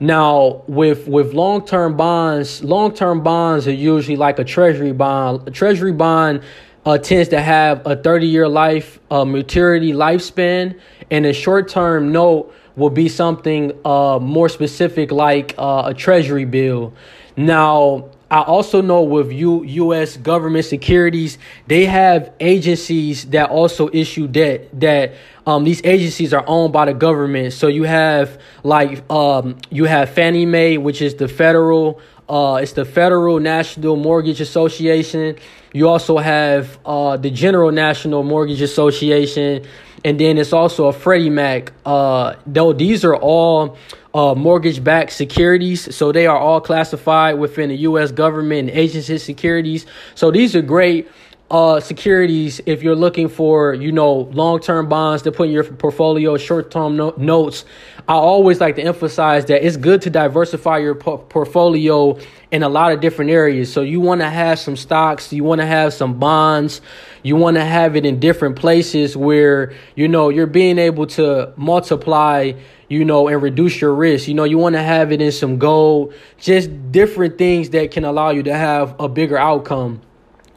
Now, 0.00 0.64
with 0.68 1.06
with 1.06 1.34
long 1.34 1.66
term 1.66 1.98
bonds, 1.98 2.64
long 2.64 2.94
term 2.94 3.22
bonds 3.22 3.68
are 3.68 3.72
usually 3.74 4.16
like 4.16 4.38
a 4.38 4.44
treasury 4.44 4.92
bond. 4.92 5.46
A 5.46 5.50
treasury 5.50 5.92
bond 5.92 6.42
uh, 6.86 6.96
tends 6.96 7.28
to 7.28 7.42
have 7.42 7.86
a 7.86 7.94
30 7.94 8.26
year 8.26 8.48
life 8.48 8.98
uh, 9.10 9.26
maturity 9.26 9.92
lifespan, 9.92 10.80
and 11.10 11.26
a 11.26 11.34
short 11.34 11.68
term 11.68 12.10
note 12.10 12.54
will 12.74 12.88
be 12.88 13.06
something 13.06 13.78
uh, 13.84 14.18
more 14.18 14.48
specific 14.48 15.12
like 15.12 15.54
uh, 15.58 15.82
a 15.86 15.92
treasury 15.92 16.46
bill. 16.46 16.94
Now, 17.36 18.08
I 18.30 18.42
also 18.42 18.82
know 18.82 19.02
with 19.02 19.32
U, 19.32 19.64
U.S. 19.64 20.18
government 20.18 20.66
securities, 20.66 21.38
they 21.66 21.86
have 21.86 22.32
agencies 22.40 23.24
that 23.26 23.48
also 23.48 23.88
issue 23.90 24.28
debt. 24.28 24.68
That 24.78 25.14
um, 25.46 25.64
these 25.64 25.80
agencies 25.82 26.34
are 26.34 26.44
owned 26.46 26.72
by 26.72 26.84
the 26.84 26.94
government. 26.94 27.54
So 27.54 27.68
you 27.68 27.84
have 27.84 28.38
like 28.62 29.10
um, 29.10 29.56
you 29.70 29.84
have 29.84 30.10
Fannie 30.10 30.44
Mae, 30.44 30.76
which 30.76 31.00
is 31.00 31.14
the 31.14 31.28
federal. 31.28 32.00
Uh, 32.28 32.60
it's 32.62 32.72
the 32.72 32.84
Federal 32.84 33.40
National 33.40 33.96
Mortgage 33.96 34.42
Association. 34.42 35.36
You 35.72 35.88
also 35.88 36.18
have 36.18 36.78
uh, 36.84 37.16
the 37.16 37.30
General 37.30 37.72
National 37.72 38.22
Mortgage 38.22 38.60
Association, 38.60 39.66
and 40.04 40.18
then 40.18 40.38
it's 40.38 40.52
also 40.52 40.86
a 40.86 40.92
Freddie 40.92 41.30
Mac. 41.30 41.72
Uh, 41.84 42.34
though 42.46 42.72
these 42.72 43.04
are 43.04 43.16
all 43.16 43.76
uh, 44.14 44.34
mortgage 44.34 44.82
backed 44.82 45.12
securities. 45.12 45.94
So 45.94 46.12
they 46.12 46.26
are 46.26 46.38
all 46.38 46.60
classified 46.60 47.38
within 47.38 47.68
the 47.68 47.76
U.S. 47.76 48.10
government 48.10 48.68
and 48.68 48.78
agency 48.78 49.18
securities. 49.18 49.86
So 50.14 50.30
these 50.30 50.56
are 50.56 50.62
great 50.62 51.08
uh, 51.50 51.80
securities 51.80 52.60
if 52.66 52.82
you're 52.82 52.96
looking 52.96 53.28
for, 53.28 53.72
you 53.72 53.90
know, 53.90 54.12
long 54.32 54.60
term 54.60 54.88
bonds 54.88 55.22
to 55.22 55.32
put 55.32 55.48
in 55.48 55.54
your 55.54 55.64
portfolio, 55.64 56.36
short 56.36 56.70
term 56.70 56.96
no- 56.96 57.14
notes. 57.16 57.64
I 58.06 58.14
always 58.14 58.60
like 58.60 58.76
to 58.76 58.82
emphasize 58.82 59.46
that 59.46 59.66
it's 59.66 59.76
good 59.76 60.02
to 60.02 60.10
diversify 60.10 60.78
your 60.78 60.94
po- 60.94 61.18
portfolio 61.18 62.18
in 62.50 62.62
a 62.62 62.68
lot 62.68 62.92
of 62.92 63.00
different 63.00 63.30
areas. 63.30 63.72
So 63.72 63.82
you 63.82 64.00
want 64.00 64.20
to 64.22 64.28
have 64.28 64.58
some 64.58 64.76
stocks, 64.76 65.32
you 65.32 65.44
want 65.44 65.60
to 65.60 65.66
have 65.66 65.92
some 65.92 66.18
bonds, 66.18 66.80
you 67.22 67.36
want 67.36 67.56
to 67.56 67.64
have 67.64 67.96
it 67.96 68.06
in 68.06 68.20
different 68.20 68.56
places 68.56 69.16
where, 69.16 69.74
you 69.94 70.08
know, 70.08 70.28
you're 70.30 70.46
being 70.46 70.78
able 70.78 71.06
to 71.08 71.52
multiply 71.56 72.52
you 72.90 73.04
know, 73.04 73.28
and 73.28 73.42
reduce 73.42 73.82
your 73.82 73.94
risk. 73.94 74.28
You 74.28 74.34
know, 74.34 74.44
you 74.44 74.56
want 74.56 74.74
to 74.74 74.82
have 74.82 75.12
it 75.12 75.20
in 75.20 75.30
some 75.30 75.58
gold, 75.58 76.14
just 76.38 76.90
different 76.90 77.36
things 77.36 77.68
that 77.70 77.90
can 77.90 78.04
allow 78.04 78.30
you 78.30 78.42
to 78.44 78.54
have 78.54 78.98
a 78.98 79.10
bigger 79.10 79.36
outcome. 79.36 80.00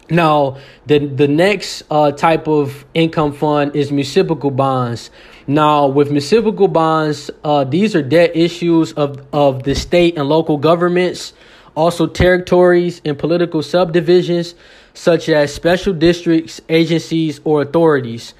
Now, 0.09 0.57
the 0.85 0.99
the 0.99 1.27
next 1.27 1.83
uh, 1.89 2.11
type 2.11 2.47
of 2.47 2.85
income 2.93 3.33
fund 3.33 3.75
is 3.75 3.91
municipal 3.91 4.51
bonds. 4.51 5.09
Now, 5.47 5.87
with 5.87 6.07
municipal 6.07 6.67
bonds, 6.67 7.31
uh, 7.43 7.63
these 7.63 7.95
are 7.95 8.01
debt 8.01 8.35
issues 8.35 8.93
of, 8.93 9.25
of 9.33 9.63
the 9.63 9.73
state 9.73 10.17
and 10.17 10.29
local 10.29 10.57
governments, 10.57 11.33
also 11.75 12.07
territories 12.07 13.01
and 13.03 13.17
political 13.17 13.61
subdivisions, 13.61 14.55
such 14.93 15.29
as 15.29 15.53
special 15.53 15.93
districts, 15.93 16.61
agencies, 16.69 17.41
or 17.43 17.61
authorities. 17.63 18.33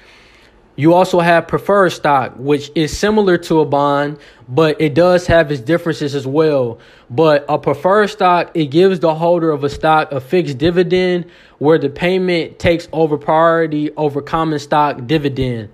You 0.82 0.94
also 0.94 1.20
have 1.20 1.46
preferred 1.46 1.90
stock, 1.90 2.34
which 2.38 2.72
is 2.74 2.98
similar 2.98 3.38
to 3.38 3.60
a 3.60 3.64
bond, 3.64 4.18
but 4.48 4.80
it 4.80 4.94
does 4.94 5.28
have 5.28 5.52
its 5.52 5.60
differences 5.60 6.12
as 6.16 6.26
well. 6.26 6.80
But 7.08 7.44
a 7.48 7.56
preferred 7.56 8.08
stock, 8.08 8.50
it 8.54 8.66
gives 8.66 8.98
the 8.98 9.14
holder 9.14 9.52
of 9.52 9.62
a 9.62 9.68
stock 9.68 10.10
a 10.10 10.20
fixed 10.20 10.58
dividend 10.58 11.26
where 11.58 11.78
the 11.78 11.88
payment 11.88 12.58
takes 12.58 12.88
over 12.92 13.16
priority 13.16 13.92
over 13.92 14.20
common 14.20 14.58
stock 14.58 15.06
dividend. 15.06 15.68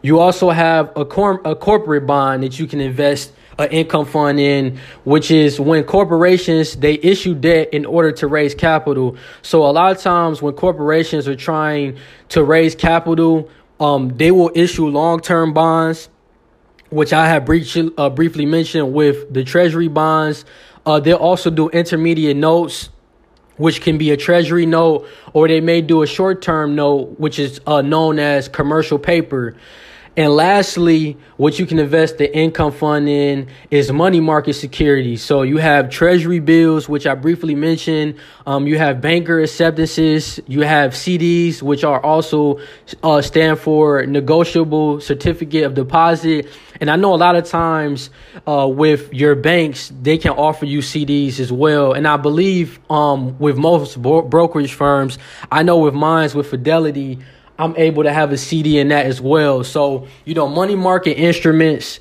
You 0.00 0.20
also 0.20 0.48
have 0.48 0.90
a, 0.96 1.04
cor- 1.04 1.42
a 1.44 1.54
corporate 1.54 2.06
bond 2.06 2.42
that 2.42 2.58
you 2.58 2.66
can 2.66 2.80
invest 2.80 3.34
an 3.58 3.68
income 3.70 4.06
fund 4.06 4.40
in, 4.40 4.78
which 5.04 5.30
is 5.30 5.60
when 5.60 5.84
corporations 5.84 6.76
they 6.76 6.94
issue 6.94 7.34
debt 7.34 7.74
in 7.74 7.84
order 7.84 8.10
to 8.12 8.26
raise 8.26 8.54
capital. 8.54 9.16
So 9.42 9.64
a 9.66 9.70
lot 9.70 9.94
of 9.94 10.02
times 10.02 10.40
when 10.40 10.54
corporations 10.54 11.28
are 11.28 11.36
trying 11.36 11.98
to 12.30 12.42
raise 12.42 12.74
capital, 12.74 13.50
um, 13.80 14.16
they 14.16 14.30
will 14.30 14.50
issue 14.54 14.86
long 14.86 15.20
term 15.20 15.52
bonds, 15.52 16.10
which 16.90 17.12
I 17.12 17.26
have 17.28 17.46
briefly, 17.46 17.90
uh, 17.96 18.10
briefly 18.10 18.46
mentioned 18.46 18.92
with 18.92 19.32
the 19.32 19.42
treasury 19.42 19.88
bonds. 19.88 20.44
Uh, 20.84 21.00
they'll 21.00 21.16
also 21.16 21.50
do 21.50 21.68
intermediate 21.70 22.36
notes, 22.36 22.90
which 23.56 23.80
can 23.80 23.98
be 23.98 24.10
a 24.10 24.16
treasury 24.16 24.66
note, 24.66 25.08
or 25.32 25.48
they 25.48 25.60
may 25.60 25.80
do 25.80 26.02
a 26.02 26.06
short 26.06 26.42
term 26.42 26.74
note, 26.74 27.18
which 27.18 27.38
is 27.38 27.60
uh, 27.66 27.80
known 27.80 28.18
as 28.18 28.48
commercial 28.48 28.98
paper. 28.98 29.56
And 30.16 30.32
lastly, 30.32 31.16
what 31.36 31.60
you 31.60 31.66
can 31.66 31.78
invest 31.78 32.18
the 32.18 32.36
income 32.36 32.72
fund 32.72 33.08
in 33.08 33.46
is 33.70 33.92
money 33.92 34.18
market 34.18 34.54
securities. 34.54 35.22
So 35.22 35.42
you 35.42 35.58
have 35.58 35.88
treasury 35.88 36.40
bills, 36.40 36.88
which 36.88 37.06
I 37.06 37.14
briefly 37.14 37.54
mentioned. 37.54 38.16
Um, 38.44 38.66
you 38.66 38.76
have 38.76 39.00
banker 39.00 39.40
acceptances. 39.40 40.40
You 40.48 40.62
have 40.62 40.92
CDs, 40.92 41.62
which 41.62 41.84
are 41.84 42.04
also 42.04 42.58
uh, 43.04 43.22
stand 43.22 43.60
for 43.60 44.04
negotiable 44.04 45.00
certificate 45.00 45.62
of 45.62 45.74
deposit. 45.74 46.48
And 46.80 46.90
I 46.90 46.96
know 46.96 47.14
a 47.14 47.16
lot 47.16 47.36
of 47.36 47.44
times 47.44 48.10
uh, 48.48 48.66
with 48.68 49.14
your 49.14 49.36
banks, 49.36 49.92
they 50.02 50.18
can 50.18 50.32
offer 50.32 50.64
you 50.64 50.80
CDs 50.80 51.38
as 51.38 51.52
well. 51.52 51.92
And 51.92 52.08
I 52.08 52.16
believe 52.16 52.80
um, 52.90 53.38
with 53.38 53.56
most 53.56 54.00
bro- 54.02 54.22
brokerage 54.22 54.74
firms, 54.74 55.18
I 55.52 55.62
know 55.62 55.78
with 55.78 55.94
mines, 55.94 56.34
with 56.34 56.48
Fidelity, 56.48 57.20
I'm 57.60 57.76
able 57.76 58.04
to 58.04 58.12
have 58.12 58.32
a 58.32 58.38
CD 58.38 58.78
in 58.78 58.88
that 58.88 59.04
as 59.04 59.20
well. 59.20 59.62
So, 59.64 60.06
you 60.24 60.34
know, 60.34 60.48
money 60.48 60.76
market 60.76 61.18
instruments 61.18 62.00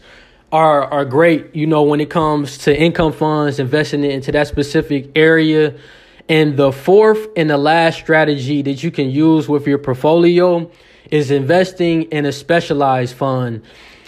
are 0.54 0.84
are 0.86 1.04
great, 1.04 1.54
you 1.54 1.68
know, 1.68 1.84
when 1.84 2.00
it 2.00 2.10
comes 2.10 2.58
to 2.60 2.80
income 2.80 3.12
funds, 3.12 3.60
investing 3.60 4.04
it 4.06 4.12
into 4.12 4.32
that 4.32 4.48
specific 4.48 5.12
area. 5.16 5.76
And 6.30 6.56
the 6.56 6.72
fourth 6.72 7.28
and 7.36 7.50
the 7.50 7.58
last 7.58 8.00
strategy 8.00 8.62
that 8.62 8.84
you 8.84 8.90
can 8.90 9.10
use 9.10 9.50
with 9.50 9.68
your 9.68 9.80
portfolio 9.80 10.72
is 11.12 11.30
investing 11.30 12.04
in 12.04 12.26
a 12.26 12.32
specialized 12.32 13.16
fund, 13.16 13.64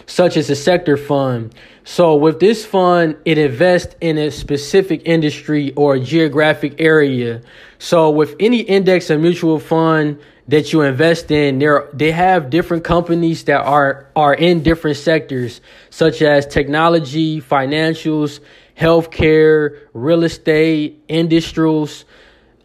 such 0.05 0.37
as 0.37 0.49
a 0.49 0.55
sector 0.55 0.95
fund. 0.95 1.53
So 1.83 2.15
with 2.15 2.39
this 2.39 2.63
fund, 2.63 3.17
it 3.25 3.37
invests 3.37 3.95
in 4.01 4.17
a 4.19 4.29
specific 4.31 5.01
industry 5.03 5.73
or 5.75 5.97
geographic 5.99 6.79
area. 6.79 7.41
So 7.79 8.09
with 8.11 8.35
any 8.39 8.59
index 8.61 9.09
or 9.09 9.17
mutual 9.17 9.59
fund, 9.59 10.19
that 10.51 10.73
you 10.73 10.81
invest 10.81 11.31
in, 11.31 11.59
there 11.59 11.89
they 11.93 12.11
have 12.11 12.49
different 12.49 12.83
companies 12.83 13.45
that 13.45 13.61
are 13.61 14.07
are 14.17 14.33
in 14.33 14.63
different 14.63 14.97
sectors, 14.97 15.61
such 15.89 16.21
as 16.21 16.45
technology, 16.45 17.39
financials, 17.39 18.41
healthcare, 18.77 19.79
real 19.93 20.23
estate, 20.25 21.01
industrials. 21.07 22.03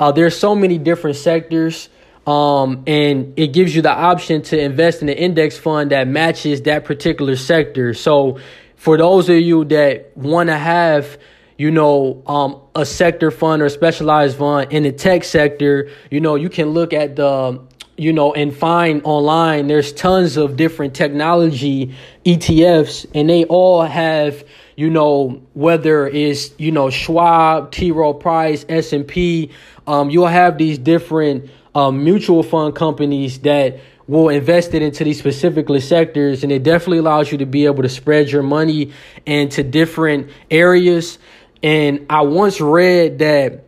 Uh, 0.01 0.11
there's 0.11 0.37
so 0.37 0.57
many 0.57 0.79
different 0.79 1.17
sectors, 1.17 1.89
um, 2.27 2.83
and 2.89 3.33
it 3.37 3.53
gives 3.53 3.75
you 3.75 3.83
the 3.83 3.93
option 3.93 4.43
to 4.43 4.61
invest 4.61 5.01
in 5.01 5.09
an 5.09 5.17
index 5.17 5.57
fund 5.57 5.93
that 5.93 6.09
matches 6.09 6.63
that 6.63 6.85
particular 6.85 7.37
sector. 7.37 7.95
So, 7.95 8.41
for 8.75 8.99
those 8.99 9.29
of 9.29 9.37
you 9.37 9.65
that 9.67 10.17
want 10.17 10.49
to 10.49 10.59
have 10.59 11.19
you 11.59 11.71
know, 11.71 12.23
um, 12.27 12.61
a 12.75 12.85
sector 12.85 13.31
fund 13.31 13.63
or 13.63 13.69
specialized 13.71 14.37
fund 14.37 14.71
in 14.73 14.83
the 14.83 14.93
tech 14.93 15.25
sector, 15.25 15.89
you 16.11 16.21
know, 16.21 16.35
you 16.35 16.51
can 16.51 16.69
look 16.69 16.93
at 16.93 17.17
the 17.17 17.59
you 17.97 18.13
know, 18.13 18.35
and 18.35 18.55
find 18.55 19.03
online, 19.05 19.69
there's 19.69 19.93
tons 19.93 20.37
of 20.37 20.57
different 20.57 20.95
technology 20.95 21.95
ETFs, 22.25 23.07
and 23.15 23.29
they 23.29 23.45
all 23.45 23.83
have, 23.83 24.45
you 24.77 24.91
know, 24.91 25.43
whether 25.55 26.07
it's, 26.07 26.51
you 26.59 26.73
know, 26.73 26.91
Schwab, 26.91 27.73
T. 27.73 27.91
Rowe 27.91 28.15
Price, 28.15 28.67
S&P, 28.69 29.51
um, 29.87 30.11
you'll 30.11 30.27
have 30.27 30.59
these 30.59 30.79
different 30.79 31.51
um, 31.75 32.05
mutual 32.05 32.43
fund 32.43 32.75
companies 32.75 33.39
that 33.41 33.81
will 34.07 34.29
invest 34.29 34.75
it 34.75 34.83
into 34.83 35.05
these 35.05 35.19
specific 35.19 35.67
sectors, 35.81 36.43
and 36.43 36.53
it 36.53 36.63
definitely 36.63 36.99
allows 36.99 37.33
you 37.33 37.39
to 37.39 37.47
be 37.47 37.67
able 37.67 37.83
to 37.83 37.89
spread 37.89 38.31
your 38.31 38.43
money 38.43 38.93
into 39.25 39.63
different 39.63 40.31
areas. 40.51 41.19
And 41.63 42.07
I 42.11 42.23
once 42.23 42.61
read 42.61 43.19
that 43.19 43.66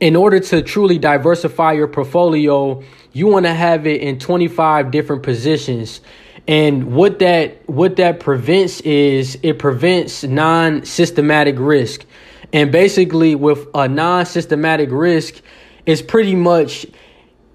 in 0.00 0.16
order 0.16 0.40
to 0.40 0.62
truly 0.62 0.98
diversify 0.98 1.72
your 1.72 1.88
portfolio, 1.88 2.82
you 3.12 3.26
want 3.26 3.46
to 3.46 3.54
have 3.54 3.86
it 3.86 4.00
in 4.00 4.18
25 4.18 4.90
different 4.90 5.22
positions. 5.22 6.00
And 6.48 6.94
what 6.94 7.18
that 7.18 7.68
what 7.68 7.96
that 7.96 8.18
prevents 8.18 8.80
is 8.80 9.38
it 9.42 9.58
prevents 9.58 10.24
non-systematic 10.24 11.56
risk. 11.58 12.04
And 12.52 12.72
basically 12.72 13.34
with 13.34 13.68
a 13.74 13.86
non-systematic 13.86 14.88
risk 14.90 15.42
it's 15.86 16.02
pretty 16.02 16.34
much 16.34 16.86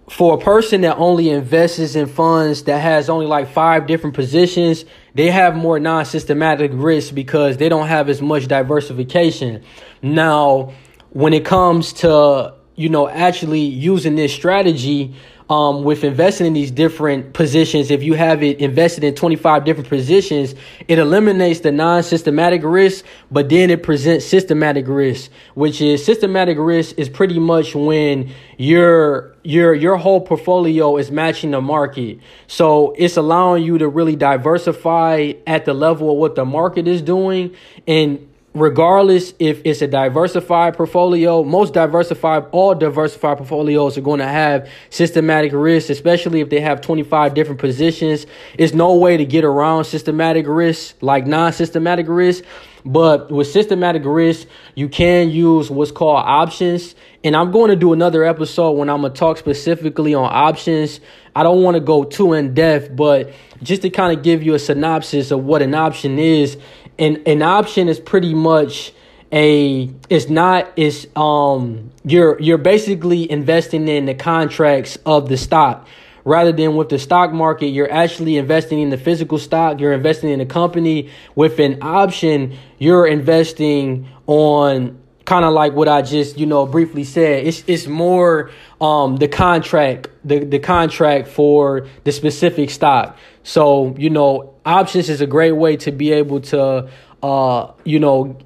for 0.09 0.35
a 0.35 0.37
person 0.37 0.81
that 0.81 0.97
only 0.97 1.29
invests 1.29 1.95
in 1.95 2.05
funds 2.05 2.63
that 2.63 2.79
has 2.79 3.09
only 3.09 3.25
like 3.25 3.51
five 3.51 3.87
different 3.87 4.15
positions, 4.15 4.85
they 5.15 5.31
have 5.31 5.55
more 5.55 5.79
non-systematic 5.79 6.71
risk 6.73 7.15
because 7.15 7.57
they 7.57 7.69
don't 7.69 7.87
have 7.87 8.09
as 8.09 8.21
much 8.21 8.47
diversification. 8.47 9.63
Now, 10.01 10.73
when 11.15 11.31
it 11.31 11.45
comes 11.45 11.93
to 11.93 12.53
you 12.75 12.89
know 12.89 13.07
actually 13.07 13.61
using 13.61 14.15
this 14.15 14.33
strategy 14.33 15.15
um, 15.49 15.85
with 15.85 16.03
investing 16.03 16.47
in 16.47 16.51
these 16.53 16.71
different 16.71 17.33
positions, 17.33 17.89
if 17.89 18.03
you 18.03 18.15
have 18.15 18.43
it 18.43 18.59
invested 18.59 19.03
in 19.03 19.15
25 19.15 19.63
different 19.63 19.87
positions, 19.87 20.55
it 20.89 20.99
eliminates 20.99 21.61
the 21.61 21.71
non 21.71 22.03
systematic 22.03 22.63
risk, 22.65 23.05
but 23.31 23.47
then 23.47 23.69
it 23.69 23.81
presents 23.81 24.25
systematic 24.25 24.89
risk, 24.89 25.31
which 25.53 25.79
is 25.79 26.03
systematic 26.03 26.57
risk 26.57 26.97
is 26.97 27.07
pretty 27.07 27.39
much 27.39 27.75
when 27.75 28.29
your 28.57 29.35
your 29.43 29.73
your 29.73 29.95
whole 29.95 30.19
portfolio 30.19 30.97
is 30.97 31.11
matching 31.11 31.51
the 31.51 31.61
market. 31.61 32.19
So 32.47 32.93
it's 32.97 33.15
allowing 33.15 33.63
you 33.63 33.77
to 33.77 33.87
really 33.87 34.17
diversify 34.17 35.31
at 35.47 35.63
the 35.63 35.73
level 35.73 36.11
of 36.11 36.17
what 36.17 36.35
the 36.35 36.43
market 36.43 36.89
is 36.89 37.01
doing 37.01 37.55
and 37.87 38.27
regardless 38.55 39.33
if 39.37 39.61
it's 39.65 39.81
a 39.81 39.87
diversified 39.87 40.75
portfolio, 40.75 41.43
most 41.43 41.73
diversified, 41.73 42.45
all 42.51 42.73
diversified 42.73 43.37
portfolios 43.37 43.97
are 43.97 44.01
going 44.01 44.19
to 44.19 44.27
have 44.27 44.67
systematic 44.89 45.51
risk, 45.53 45.89
especially 45.89 46.39
if 46.39 46.49
they 46.49 46.61
have 46.61 46.79
25 46.79 47.33
different 47.33 47.59
positions. 47.59 48.25
It's 48.57 48.73
no 48.73 48.95
way 48.95 49.17
to 49.17 49.25
get 49.25 49.43
around 49.43 49.83
systematic 49.83 50.47
risk 50.47 50.95
like 51.01 51.27
non 51.27 51.51
systematic 51.51 52.07
risk. 52.07 52.43
But 52.85 53.31
with 53.31 53.47
systematic 53.47 54.03
risk, 54.05 54.47
you 54.75 54.87
can 54.87 55.31
use 55.31 55.71
what's 55.71 55.91
called 55.91 56.23
options. 56.23 56.93
And 57.23 57.35
I'm 57.35 57.51
going 57.51 57.71
to 57.71 57.75
do 57.75 57.93
another 57.93 58.23
episode 58.23 58.73
when 58.73 58.89
I'm 58.89 59.01
going 59.01 59.11
to 59.11 59.19
talk 59.19 59.37
specifically 59.37 60.13
on 60.13 60.29
options. 60.31 60.99
I 61.35 61.43
don't 61.43 61.61
want 61.61 61.75
to 61.75 61.81
go 61.81 62.05
too 62.05 62.33
in 62.33 62.53
depth, 62.53 62.95
but 62.95 63.33
just 63.61 63.81
to 63.81 63.89
kind 63.89 64.17
of 64.17 64.23
give 64.23 64.41
you 64.41 64.53
a 64.53 64.59
synopsis 64.59 65.31
of 65.31 65.43
what 65.43 65.61
an 65.61 65.75
option 65.75 66.17
is, 66.17 66.57
an 66.97 67.21
an 67.25 67.41
option 67.41 67.89
is 67.89 67.99
pretty 67.99 68.33
much 68.33 68.93
a 69.31 69.89
it's 70.09 70.29
not 70.29 70.71
it's 70.77 71.05
um 71.17 71.91
you're 72.05 72.39
you're 72.39 72.57
basically 72.57 73.29
investing 73.29 73.87
in 73.87 74.05
the 74.05 74.13
contracts 74.13 74.97
of 75.05 75.27
the 75.27 75.37
stock. 75.37 75.87
Rather 76.23 76.51
than 76.51 76.75
with 76.75 76.89
the 76.89 76.97
stock 76.97 77.31
market 77.33 77.67
you're 77.67 77.91
actually 77.91 78.37
investing 78.37 78.79
in 78.79 78.89
the 78.89 78.97
physical 78.97 79.37
stock 79.37 79.79
you're 79.79 79.93
investing 79.93 80.29
in 80.29 80.39
a 80.39 80.45
company. 80.45 81.09
With 81.35 81.59
an 81.59 81.79
option 81.81 82.57
you're 82.79 83.05
investing 83.05 84.07
on 84.25 84.97
kind 85.25 85.43
of 85.43 85.53
like 85.53 85.73
what 85.73 85.87
I 85.87 86.01
just 86.01 86.37
you 86.37 86.45
know 86.45 86.65
briefly 86.65 87.03
said. 87.03 87.45
It's 87.45 87.63
it's 87.67 87.87
more 87.87 88.51
um 88.85 89.17
the 89.17 89.27
contract 89.27 90.07
the 90.23 90.37
the 90.55 90.59
contract 90.59 91.27
for 91.27 91.87
the 92.03 92.11
specific 92.11 92.69
stock. 92.69 93.17
So 93.43 93.95
you 93.97 94.09
know 94.09 94.53
options 94.65 95.09
is 95.09 95.21
a 95.21 95.27
great 95.27 95.53
way 95.63 95.77
to 95.85 95.91
be 95.91 96.11
able 96.21 96.41
to 96.53 96.89
uh 97.23 97.71
you 97.83 97.99
know 97.99 98.37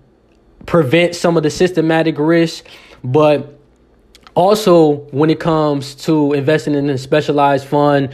prevent 0.65 1.15
some 1.15 1.37
of 1.37 1.43
the 1.43 1.49
systematic 1.49 2.17
risk. 2.17 2.65
But 3.03 3.59
also 4.35 4.77
when 5.19 5.29
it 5.29 5.39
comes 5.39 5.95
to 6.07 6.33
investing 6.33 6.75
in 6.75 6.89
a 6.89 6.97
specialized 6.97 7.65
fund 7.65 8.13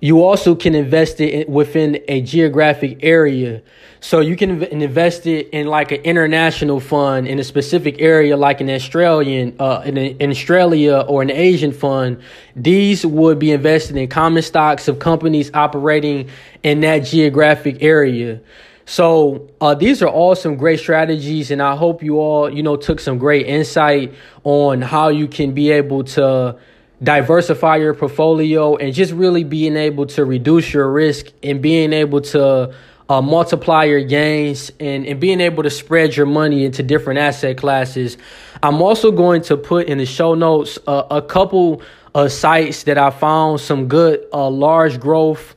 you 0.00 0.22
also 0.24 0.54
can 0.54 0.74
invest 0.74 1.20
it 1.20 1.48
within 1.48 2.02
a 2.08 2.22
geographic 2.22 2.98
area. 3.02 3.62
So 4.00 4.20
you 4.20 4.34
can 4.34 4.62
invest 4.62 5.26
it 5.26 5.50
in 5.50 5.66
like 5.66 5.92
an 5.92 6.00
international 6.02 6.80
fund 6.80 7.28
in 7.28 7.38
a 7.38 7.44
specific 7.44 8.00
area, 8.00 8.34
like 8.34 8.62
an 8.62 8.70
Australian, 8.70 9.56
uh, 9.58 9.82
in, 9.84 9.98
in 9.98 10.30
Australia 10.30 11.04
or 11.06 11.20
an 11.20 11.30
Asian 11.30 11.72
fund. 11.72 12.22
These 12.56 13.04
would 13.04 13.38
be 13.38 13.52
invested 13.52 13.98
in 13.98 14.08
common 14.08 14.42
stocks 14.42 14.88
of 14.88 14.98
companies 14.98 15.50
operating 15.52 16.30
in 16.62 16.80
that 16.80 17.00
geographic 17.00 17.82
area. 17.82 18.40
So 18.86 19.50
uh, 19.60 19.74
these 19.74 20.02
are 20.02 20.08
all 20.08 20.34
some 20.34 20.56
great 20.56 20.80
strategies, 20.80 21.50
and 21.50 21.62
I 21.62 21.76
hope 21.76 22.02
you 22.02 22.18
all, 22.18 22.52
you 22.52 22.62
know, 22.62 22.76
took 22.76 23.00
some 23.00 23.18
great 23.18 23.46
insight 23.46 24.14
on 24.44 24.80
how 24.80 25.10
you 25.10 25.28
can 25.28 25.52
be 25.52 25.70
able 25.70 26.04
to 26.04 26.56
diversify 27.02 27.76
your 27.76 27.94
portfolio 27.94 28.76
and 28.76 28.92
just 28.92 29.12
really 29.12 29.44
being 29.44 29.76
able 29.76 30.06
to 30.06 30.24
reduce 30.24 30.72
your 30.72 30.90
risk 30.90 31.26
and 31.42 31.62
being 31.62 31.92
able 31.92 32.20
to 32.20 32.74
uh, 33.08 33.22
multiply 33.22 33.84
your 33.84 34.04
gains 34.04 34.70
and, 34.78 35.06
and 35.06 35.18
being 35.18 35.40
able 35.40 35.62
to 35.62 35.70
spread 35.70 36.14
your 36.14 36.26
money 36.26 36.64
into 36.64 36.82
different 36.82 37.18
asset 37.18 37.56
classes. 37.56 38.18
I'm 38.62 38.82
also 38.82 39.10
going 39.10 39.42
to 39.42 39.56
put 39.56 39.88
in 39.88 39.98
the 39.98 40.06
show 40.06 40.34
notes 40.34 40.78
uh, 40.86 41.04
a 41.10 41.22
couple 41.22 41.82
of 42.14 42.30
sites 42.30 42.84
that 42.84 42.98
I 42.98 43.10
found 43.10 43.60
some 43.60 43.88
good 43.88 44.26
uh, 44.32 44.48
large 44.48 45.00
growth 45.00 45.56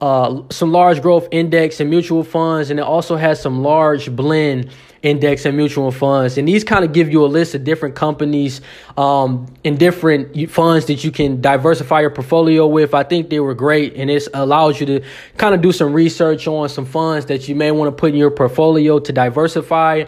uh, 0.00 0.42
some 0.50 0.70
large 0.70 1.00
growth 1.00 1.26
index 1.30 1.80
and 1.80 1.88
mutual 1.88 2.24
funds, 2.24 2.68
and 2.68 2.78
it 2.78 2.82
also 2.82 3.16
has 3.16 3.40
some 3.40 3.62
large 3.62 4.14
blend 4.14 4.68
index 5.04 5.44
and 5.44 5.56
mutual 5.56 5.92
funds. 5.92 6.38
And 6.38 6.48
these 6.48 6.64
kind 6.64 6.84
of 6.84 6.92
give 6.92 7.12
you 7.12 7.24
a 7.24 7.28
list 7.28 7.54
of 7.54 7.62
different 7.62 7.94
companies 7.94 8.62
um, 8.96 9.46
and 9.64 9.78
different 9.78 10.50
funds 10.50 10.86
that 10.86 11.04
you 11.04 11.12
can 11.12 11.40
diversify 11.40 12.00
your 12.00 12.10
portfolio 12.10 12.66
with. 12.66 12.94
I 12.94 13.04
think 13.04 13.28
they 13.28 13.38
were 13.38 13.54
great, 13.54 13.94
and 13.94 14.10
it 14.10 14.26
allows 14.32 14.80
you 14.80 14.86
to 14.86 15.04
kind 15.36 15.54
of 15.54 15.60
do 15.60 15.72
some 15.72 15.92
research 15.92 16.48
on 16.48 16.68
some 16.68 16.86
funds 16.86 17.26
that 17.26 17.48
you 17.48 17.54
may 17.54 17.70
want 17.70 17.94
to 17.94 18.00
put 18.00 18.10
in 18.10 18.16
your 18.16 18.30
portfolio 18.30 18.98
to 18.98 19.12
diversify. 19.12 20.04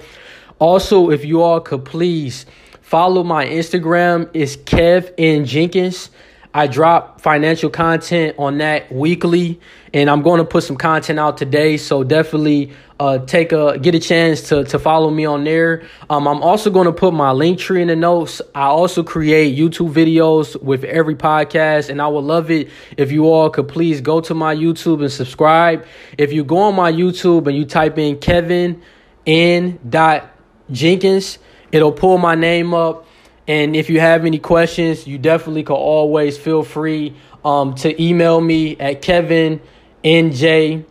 Also, 0.59 1.11
if 1.11 1.25
you 1.25 1.43
all 1.43 1.61
could 1.61 1.85
please 1.85 2.47
follow 2.81 3.23
my 3.23 3.45
Instagram, 3.45 4.31
is 4.33 4.57
Kev 4.57 5.13
N 5.19 5.45
Jenkins. 5.45 6.11
I 6.57 6.69
drop 6.69 7.21
financial 7.21 7.69
content 7.69 8.37
on 8.39 8.57
that 8.59 8.91
weekly, 8.91 9.61
and 9.93 10.09
I'm 10.09 10.23
going 10.23 10.39
to 10.39 10.45
put 10.47 10.65
some 10.65 10.79
content 10.79 11.21
out 11.21 11.37
today. 11.37 11.77
So 11.77 12.03
definitely 12.03 12.73
uh, 12.99 13.19
take 13.19 13.53
a 13.53 13.79
get 13.79 13.95
a 13.95 13.99
chance 13.99 14.49
to 14.49 14.65
to 14.65 14.79
follow 14.79 15.11
me 15.11 15.27
on 15.27 15.45
there. 15.45 15.87
Um, 16.09 16.27
I'm 16.27 16.43
also 16.43 16.71
going 16.71 16.87
to 16.87 16.95
put 16.95 17.13
my 17.13 17.35
Linktree 17.35 17.83
in 17.83 17.89
the 17.89 17.95
notes. 17.95 18.41
I 18.55 18.63
also 18.63 19.03
create 19.03 19.55
YouTube 19.55 19.93
videos 19.93 20.59
with 20.63 20.83
every 20.85 21.15
podcast, 21.15 21.91
and 21.91 22.01
I 22.01 22.09
would 22.09 22.25
love 22.25 22.51
it 22.51 22.71
if 22.97 23.13
you 23.13 23.27
all 23.27 23.51
could 23.51 23.69
please 23.69 24.01
go 24.01 24.23
to 24.23 24.33
my 24.33 24.57
YouTube 24.57 25.03
and 25.03 25.13
subscribe. 25.13 25.85
If 26.17 26.33
you 26.33 26.43
go 26.43 26.57
on 26.57 26.75
my 26.75 26.91
YouTube 26.91 27.49
and 27.49 27.55
you 27.55 27.67
type 27.67 27.99
in 27.99 28.17
Kevin 28.17 28.81
N. 29.27 29.79
Dot 29.87 30.31
Jenkins, 30.71 31.39
it'll 31.71 31.93
pull 31.93 32.17
my 32.17 32.35
name 32.35 32.73
up 32.73 33.06
and 33.49 33.77
if 33.77 33.89
you 33.89 34.01
have 34.01 34.25
any 34.25 34.39
questions, 34.39 35.07
you 35.07 35.19
definitely 35.19 35.63
can 35.63 35.77
always 35.77 36.37
feel 36.37 36.63
free 36.63 37.15
um, 37.45 37.75
to 37.77 38.03
email 38.03 38.41
me 38.41 38.77
at 38.79 39.03
Kevin 39.03 39.61
NJ. 40.03 40.85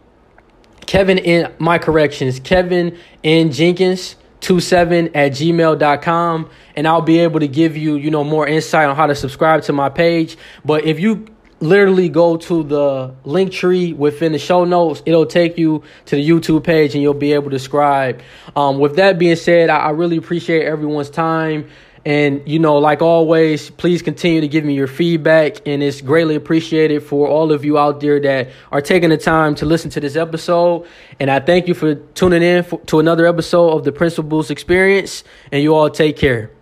Kevin 0.85 1.17
in 1.17 1.51
my 1.59 1.77
corrections, 1.77 2.39
Kevin 2.39 2.97
N 3.23 3.51
Jenkins. 3.51 4.15
27 4.41 5.07
at 5.15 5.31
gmail.com 5.31 6.49
and 6.75 6.87
I'll 6.87 7.01
be 7.01 7.19
able 7.19 7.39
to 7.39 7.47
give 7.47 7.75
you, 7.75 7.95
you 7.95 8.11
know, 8.11 8.23
more 8.23 8.47
insight 8.47 8.87
on 8.87 8.95
how 8.95 9.07
to 9.07 9.15
subscribe 9.15 9.63
to 9.63 9.73
my 9.73 9.89
page. 9.89 10.37
But 10.63 10.85
if 10.85 10.99
you 10.99 11.25
literally 11.59 12.09
go 12.09 12.37
to 12.37 12.63
the 12.63 13.15
Linktree 13.25 13.95
within 13.95 14.33
the 14.33 14.37
show 14.37 14.65
notes, 14.65 15.01
it'll 15.05 15.25
take 15.25 15.57
you 15.57 15.83
to 16.05 16.15
the 16.15 16.27
YouTube 16.27 16.63
page 16.63 16.93
and 16.93 17.01
you'll 17.01 17.13
be 17.13 17.33
able 17.33 17.49
to 17.49 17.59
subscribe. 17.59 18.21
Um, 18.55 18.77
with 18.77 18.97
that 18.97 19.17
being 19.17 19.35
said, 19.35 19.69
I, 19.69 19.77
I 19.77 19.89
really 19.91 20.17
appreciate 20.17 20.65
everyone's 20.65 21.09
time. 21.09 21.69
And, 22.05 22.47
you 22.47 22.59
know, 22.59 22.77
like 22.77 23.01
always, 23.01 23.71
please 23.71 24.03
continue 24.03 24.39
to 24.41 24.47
give 24.47 24.63
me 24.63 24.75
your 24.75 24.87
feedback. 24.87 25.67
And 25.67 25.81
it's 25.81 26.01
greatly 26.01 26.35
appreciated 26.35 27.01
for 27.01 27.27
all 27.27 27.51
of 27.51 27.65
you 27.65 27.79
out 27.79 27.99
there 27.99 28.19
that 28.19 28.51
are 28.71 28.81
taking 28.81 29.09
the 29.09 29.17
time 29.17 29.55
to 29.55 29.65
listen 29.65 29.89
to 29.91 29.99
this 29.99 30.15
episode. 30.15 30.87
And 31.19 31.31
I 31.31 31.39
thank 31.39 31.67
you 31.67 31.73
for 31.73 31.95
tuning 31.95 32.43
in 32.43 32.63
for, 32.63 32.79
to 32.81 32.99
another 32.99 33.25
episode 33.25 33.69
of 33.71 33.83
the 33.83 33.91
Principles 33.91 34.51
Experience. 34.51 35.23
And 35.51 35.63
you 35.63 35.73
all 35.73 35.89
take 35.89 36.15
care. 36.15 36.54